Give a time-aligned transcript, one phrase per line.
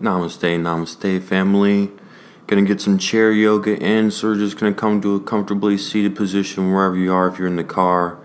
[0.00, 1.90] Namaste, namaste, family.
[2.46, 6.72] Gonna get some chair yoga in, so just gonna come to a comfortably seated position
[6.72, 7.26] wherever you are.
[7.26, 8.16] If you're in the car,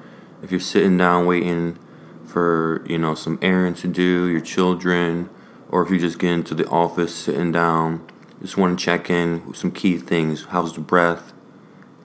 [0.44, 1.80] if you're sitting down waiting
[2.28, 5.32] for you know some errand to do, your children,
[5.68, 8.08] or if you just get into the office sitting down,
[8.40, 10.46] just want to check in with some key things.
[10.50, 11.34] How's the breath?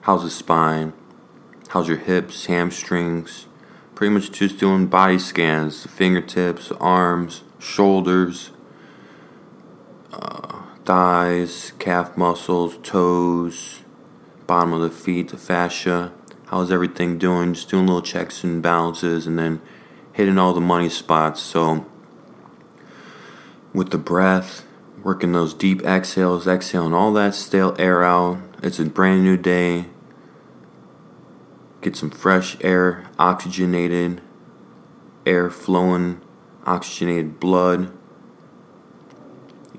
[0.01, 0.93] How's the spine?
[1.67, 3.45] How's your hips, hamstrings?
[3.93, 8.49] Pretty much just doing body scans, fingertips, arms, shoulders
[10.85, 13.81] thighs, calf muscles, toes,
[14.47, 16.11] bottom of the feet, the fascia.
[16.47, 17.53] How's everything doing?
[17.53, 19.61] Just doing little checks and balances and then
[20.13, 21.41] hitting all the money spots.
[21.41, 21.85] So,
[23.71, 24.65] with the breath,
[25.03, 28.39] working those deep exhales, exhaling all that stale air out.
[28.63, 29.85] It's a brand new day.
[31.81, 34.21] Get some fresh air, oxygenated
[35.25, 36.21] air flowing,
[36.65, 37.93] oxygenated blood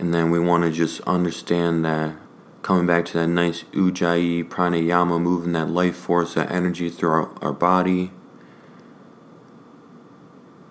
[0.01, 2.17] and then we want to just understand that
[2.63, 7.39] coming back to that nice ujjayi pranayama, moving that life force, that energy through our,
[7.43, 8.11] our body.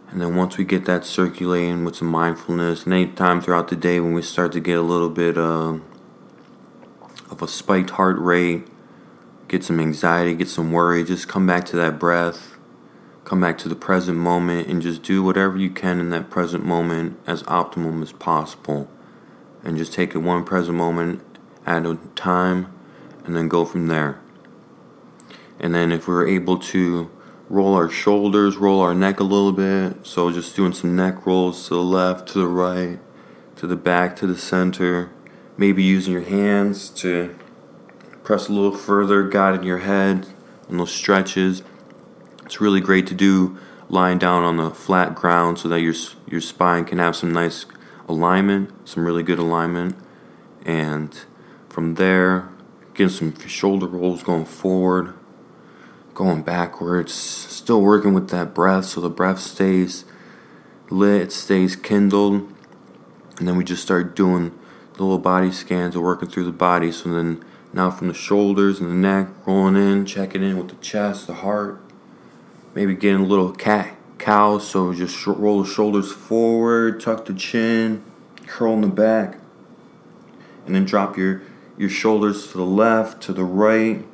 [0.09, 3.75] And then once we get that circulating with some mindfulness, and any time throughout the
[3.75, 5.77] day when we start to get a little bit uh,
[7.29, 8.67] of a spiked heart rate,
[9.47, 12.57] get some anxiety, get some worry, just come back to that breath,
[13.25, 16.65] come back to the present moment, and just do whatever you can in that present
[16.65, 18.89] moment as optimum as possible
[19.63, 21.21] and just take it one present moment
[21.65, 22.71] at a time
[23.25, 24.19] and then go from there.
[25.59, 27.11] And then if we're able to
[27.49, 31.67] roll our shoulders, roll our neck a little bit, so just doing some neck rolls
[31.67, 32.99] to the left, to the right,
[33.55, 35.11] to the back, to the center,
[35.57, 37.35] maybe using your hands to
[38.23, 40.27] press a little further, guiding your head
[40.69, 41.63] and those stretches.
[42.45, 43.57] It's really great to do
[43.89, 45.95] lying down on the flat ground so that your
[46.27, 47.65] your spine can have some nice
[48.09, 49.95] alignment, some really good alignment,
[50.65, 51.17] and
[51.69, 52.49] from there,
[52.93, 55.13] getting some shoulder rolls going forward,
[56.15, 60.03] going backwards, still working with that breath so the breath stays
[60.89, 62.51] lit, it stays kindled,
[63.37, 64.57] and then we just start doing
[64.95, 66.91] the little body scans of working through the body.
[66.91, 70.75] So then now from the shoulders and the neck, rolling in, checking in with the
[70.75, 71.79] chest, the heart,
[72.73, 74.59] maybe getting a little cat cow.
[74.59, 78.03] So just roll the shoulders forward, tuck the chin,
[78.45, 79.37] curl in the back,
[80.65, 81.41] and then drop your
[81.77, 84.05] your shoulders to the left, to the right,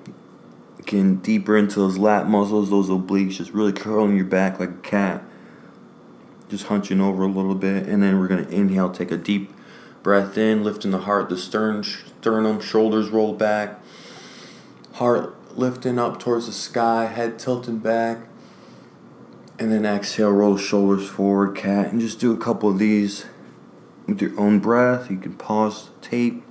[0.85, 4.73] getting deeper into those lat muscles, those obliques, just really curling your back like a
[4.73, 5.23] cat.
[6.47, 9.51] Just hunching over a little bit, and then we're gonna inhale, take a deep
[10.03, 13.79] breath in, lifting the heart, the stern, sternum, shoulders roll back,
[14.93, 18.19] heart lifting up towards the sky, head tilting back.
[19.57, 23.25] And then exhale, roll shoulders forward, cat, and just do a couple of these
[24.05, 25.09] with your own breath.
[25.09, 26.43] You can pause the tape.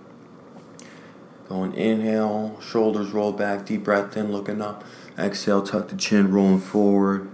[1.49, 4.85] Going inhale, shoulders roll back, deep breath in, looking up.
[5.19, 7.31] Exhale, tuck the chin, rolling forward.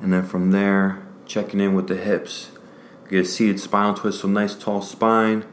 [0.00, 2.50] And then from there, checking in with the hips.
[3.08, 5.44] Get a seated spinal twist, so nice tall spine.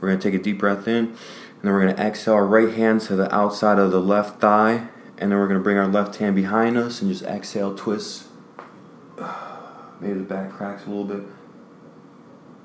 [0.00, 1.16] We're gonna take a deep breath in, and
[1.62, 5.30] then we're gonna exhale our right hand to the outside of the left thigh, and
[5.30, 8.26] then we're gonna bring our left hand behind us and just exhale, twist.
[10.00, 11.24] Maybe the back cracks a little bit.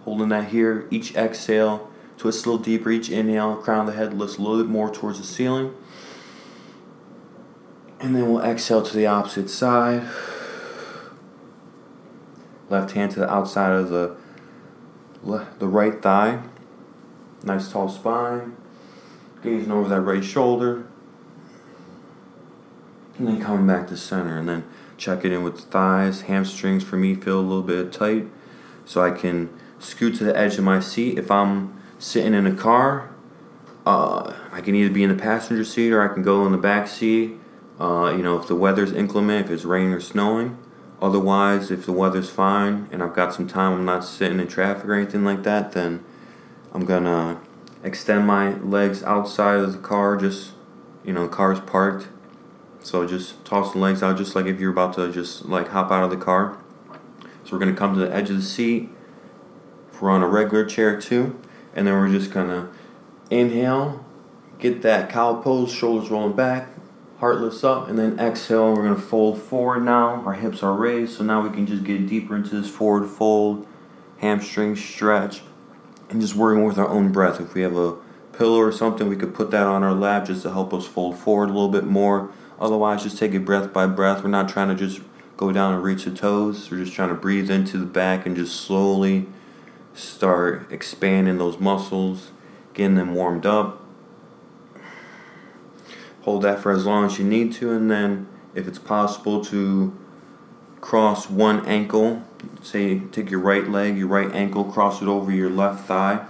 [0.03, 0.87] Holding that here.
[0.91, 2.91] Each exhale, twist a little deeper.
[2.91, 5.73] Each inhale, crown the head lifts a little bit more towards the ceiling.
[7.99, 10.07] And then we'll exhale to the opposite side.
[12.69, 14.15] Left hand to the outside of the
[15.57, 16.43] the right thigh.
[17.43, 18.57] Nice tall spine.
[19.41, 20.85] Gazing over that right shoulder.
[23.17, 24.37] And then coming back to center.
[24.37, 24.63] And then
[24.97, 26.21] check it in with the thighs.
[26.23, 28.27] Hamstrings for me feel a little bit tight.
[28.85, 31.17] So I can scoot to the edge of my seat.
[31.17, 33.09] If I'm sitting in a car,
[33.85, 36.57] uh, I can either be in the passenger seat or I can go in the
[36.57, 37.37] back seat.
[37.79, 40.57] Uh, you know, if the weather's inclement, if it's raining or snowing.
[41.01, 44.85] Otherwise, if the weather's fine and I've got some time, I'm not sitting in traffic
[44.85, 46.03] or anything like that, then
[46.71, 47.41] I'm gonna
[47.83, 50.15] extend my legs outside of the car.
[50.15, 50.53] Just,
[51.03, 52.07] you know, the car's parked.
[52.83, 55.89] So just toss the legs out, just like if you're about to just like hop
[55.89, 56.57] out of the car.
[57.43, 58.89] So we're gonna come to the edge of the seat
[59.91, 61.39] If we're on a regular chair too,
[61.73, 62.69] and then we're just gonna
[63.29, 64.05] inhale,
[64.59, 66.69] get that cow pose, shoulders rolling back,
[67.19, 68.73] heart lifts up, and then exhale.
[68.73, 70.21] We're gonna fold forward now.
[70.25, 73.65] Our hips are raised, so now we can just get deeper into this forward fold,
[74.17, 75.41] hamstring stretch,
[76.09, 77.39] and just working with our own breath.
[77.39, 77.95] If we have a
[78.33, 81.17] pillow or something, we could put that on our lap just to help us fold
[81.17, 82.29] forward a little bit more.
[82.59, 84.23] Otherwise, just take it breath by breath.
[84.23, 85.01] We're not trying to just
[85.37, 86.69] go down and reach the toes.
[86.69, 89.27] We're just trying to breathe into the back and just slowly
[89.93, 92.31] start expanding those muscles,
[92.73, 93.83] getting them warmed up.
[96.21, 99.97] Hold that for as long as you need to, and then if it's possible to
[100.79, 102.23] cross one ankle,
[102.61, 106.25] say take your right leg, your right ankle, cross it over your left thigh,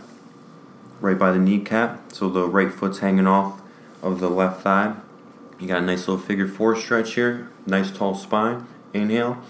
[0.99, 3.61] right by the kneecap, so the right foot's hanging off
[4.01, 4.95] of the left thigh.
[5.63, 8.67] You got a nice little figure four stretch here, nice tall spine.
[8.93, 9.41] Inhale.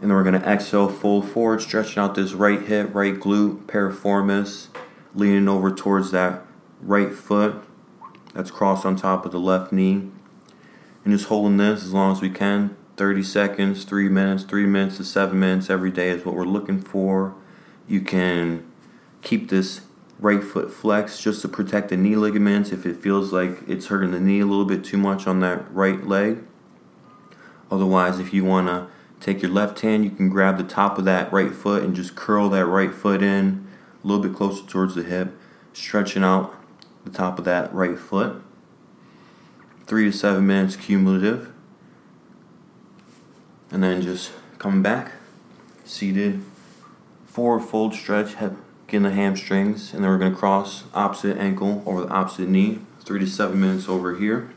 [0.00, 3.66] And then we're going to exhale, fold forward, stretching out this right hip, right glute,
[3.66, 4.66] piriformis,
[5.14, 6.42] leaning over towards that
[6.80, 7.62] right foot
[8.34, 10.10] that's crossed on top of the left knee.
[11.04, 14.96] And just holding this as long as we can 30 seconds, 3 minutes, 3 minutes
[14.96, 17.36] to 7 minutes every day is what we're looking for.
[17.86, 18.68] You can
[19.22, 19.82] keep this
[20.20, 24.12] right foot flex just to protect the knee ligaments if it feels like it's hurting
[24.12, 26.44] the knee a little bit too much on that right leg.
[27.70, 28.86] Otherwise, if you want to
[29.20, 32.16] Take your left hand, you can grab the top of that right foot and just
[32.16, 33.68] curl that right foot in
[34.02, 35.38] a little bit closer towards the hip,
[35.74, 36.56] stretching out
[37.04, 38.42] the top of that right foot.
[39.86, 41.52] Three to seven minutes cumulative.
[43.70, 45.12] And then just coming back,
[45.84, 46.42] seated,
[47.26, 48.34] forward fold stretch,
[48.90, 52.80] getting the hamstrings, and then we're going to cross opposite ankle over the opposite knee.
[53.04, 54.50] Three to seven minutes over here.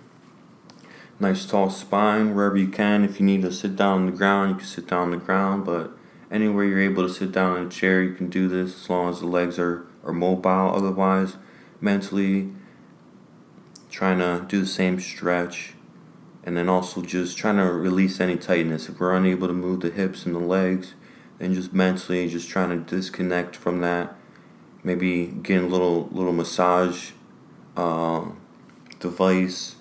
[1.19, 3.05] Nice tall spine wherever you can.
[3.05, 5.17] If you need to sit down on the ground, you can sit down on the
[5.17, 5.65] ground.
[5.65, 5.91] But
[6.31, 9.09] anywhere you're able to sit down in a chair, you can do this as long
[9.09, 10.73] as the legs are, are mobile.
[10.73, 11.37] Otherwise,
[11.79, 12.51] mentally
[13.91, 15.75] trying to do the same stretch
[16.43, 18.89] and then also just trying to release any tightness.
[18.89, 20.95] If we're unable to move the hips and the legs,
[21.37, 24.15] then just mentally just trying to disconnect from that.
[24.83, 27.11] Maybe getting a little little massage
[27.77, 28.25] uh,
[28.99, 29.75] device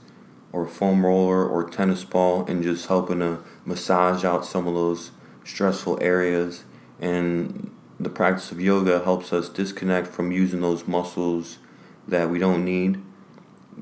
[0.52, 5.10] or foam roller or tennis ball and just helping to massage out some of those
[5.44, 6.64] stressful areas.
[7.00, 11.58] And the practice of yoga helps us disconnect from using those muscles
[12.06, 13.00] that we don't need,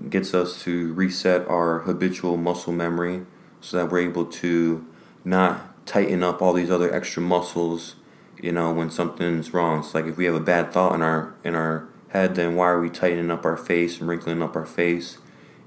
[0.08, 3.26] gets us to reset our habitual muscle memory
[3.60, 4.86] so that we're able to
[5.24, 7.96] not tighten up all these other extra muscles
[8.42, 11.34] you know when something's wrong it's like if we have a bad thought in our
[11.44, 14.66] in our head then why are we tightening up our face and wrinkling up our
[14.66, 15.18] face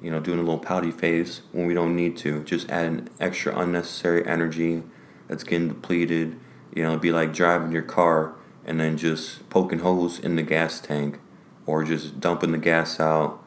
[0.04, 2.44] you know, doing a little pouty face when we don't need to.
[2.44, 4.84] Just add an extra unnecessary energy
[5.30, 6.38] that's getting depleted.
[6.76, 8.36] You know, it'd be like driving your car
[8.66, 11.20] and then just poking holes in the gas tank
[11.66, 13.42] or just dumping the gas out,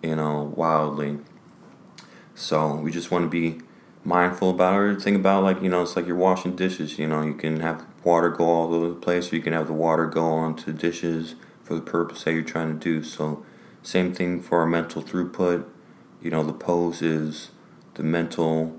[0.00, 1.18] you know, wildly.
[2.36, 3.64] So we just want to be
[4.06, 5.02] mindful about it.
[5.02, 7.84] Think about like, you know, it's like you're washing dishes, you know, you can have
[8.04, 11.34] water go all over the place or you can have the water go onto dishes
[11.62, 13.02] for the purpose that you're trying to do.
[13.02, 13.44] So
[13.82, 15.66] same thing for our mental throughput
[16.26, 17.50] you know, the pose is
[17.94, 18.76] the mental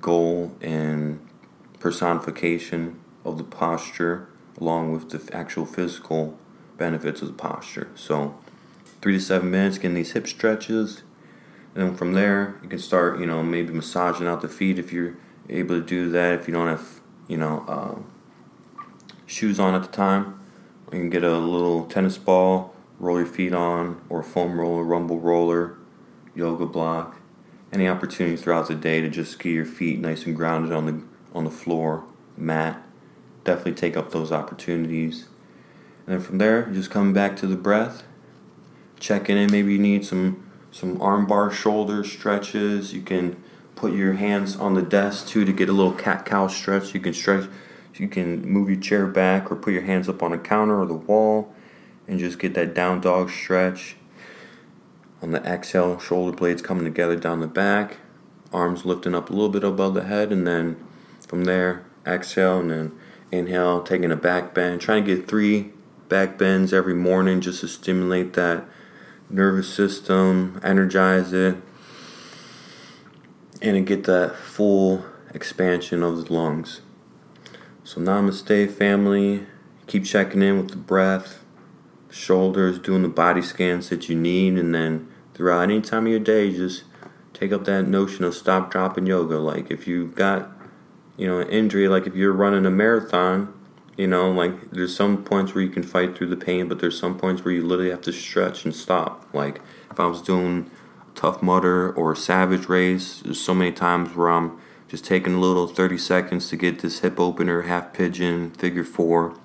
[0.00, 1.20] goal and
[1.78, 4.28] personification of the posture
[4.60, 6.38] along with the actual physical
[6.76, 7.88] benefits of the posture.
[7.94, 8.36] So,
[9.00, 11.02] three to seven minutes getting these hip stretches.
[11.74, 14.92] And then from there, you can start, you know, maybe massaging out the feet if
[14.92, 15.16] you're
[15.48, 16.40] able to do that.
[16.40, 18.82] If you don't have, you know, uh,
[19.26, 20.38] shoes on at the time,
[20.92, 25.18] you can get a little tennis ball, roll your feet on, or foam roller, rumble
[25.18, 25.78] roller,
[26.34, 27.16] yoga block,
[27.72, 31.02] any opportunity throughout the day to just get your feet nice and grounded on the
[31.34, 32.04] on the floor,
[32.36, 32.82] mat.
[33.44, 35.26] Definitely take up those opportunities.
[36.06, 38.04] And then from there, just come back to the breath.
[39.00, 42.92] Checking in, maybe you need some some arm bar shoulder stretches.
[42.92, 43.40] You can
[43.76, 46.92] put your hands on the desk too to get a little cat cow stretch.
[46.94, 47.48] You can stretch
[47.94, 50.86] you can move your chair back or put your hands up on a counter or
[50.86, 51.54] the wall
[52.08, 53.96] and just get that down dog stretch.
[55.20, 57.98] On the exhale, shoulder blades coming together down the back,
[58.52, 60.82] arms lifting up a little bit above the head, and then
[61.28, 62.92] from there, exhale and then
[63.30, 64.80] inhale, taking a back bend.
[64.80, 65.70] Trying to get three
[66.08, 68.64] back bends every morning just to stimulate that
[69.32, 71.56] nervous system, energize it,
[73.60, 76.82] and get that full expansion of the lungs.
[77.84, 79.46] So, namaste, family.
[79.86, 81.42] Keep checking in with the breath,
[82.10, 86.20] shoulders, doing the body scans that you need, and then throughout any time of your
[86.20, 86.84] day, just
[87.32, 89.38] take up that notion of stop, drop, and yoga.
[89.38, 90.50] Like if you've got,
[91.16, 93.52] you know, an injury, like if you're running a marathon,
[93.96, 96.98] you know, like there's some points where you can fight through the pain, but there's
[96.98, 99.28] some points where you literally have to stretch and stop.
[99.32, 100.70] Like if I was doing
[101.14, 104.58] Tough Mudder or Savage Race, there's so many times where I'm
[104.88, 109.36] just taking a little 30 seconds to get this hip opener, half pigeon, figure four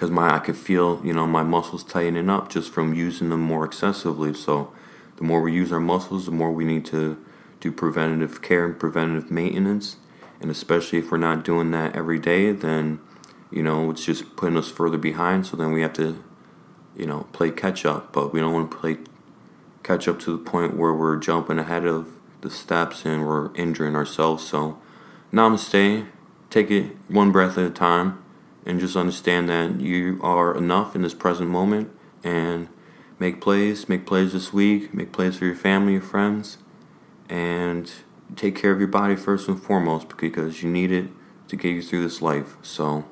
[0.00, 3.42] because my I could feel you know my muscles tightening up just from using them
[3.42, 4.32] more excessively.
[4.32, 4.72] So
[5.16, 7.22] the more we use our muscles, the more we need to
[7.60, 9.96] do preventative care and preventative maintenance.
[10.40, 13.00] And especially if we're not doing that every day, then
[13.50, 15.46] you know, it's just putting us further behind.
[15.46, 16.22] So then we have to,
[16.96, 18.12] you know, play catch up.
[18.12, 18.98] But we don't want to play
[19.82, 22.08] catch up to the point where we're jumping ahead of
[22.40, 24.46] the steps and we're injuring ourselves.
[24.46, 24.78] So,
[25.32, 26.06] namaste.
[26.48, 28.20] Take it one breath at a time
[28.66, 31.90] and just understand that you are enough in this present moment
[32.24, 32.68] and
[33.20, 36.58] make plays, make plays this week, make plays for your family, your friends,
[37.28, 37.92] and
[38.34, 41.08] take care of your body first and foremost because you need it
[41.48, 42.56] to get you through this life.
[42.62, 43.04] So,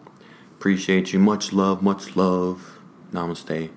[0.59, 1.21] appreciate you.
[1.21, 2.81] Much love, much love.
[3.13, 3.71] Namaste.